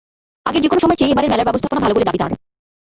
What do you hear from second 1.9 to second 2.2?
বলে দাবি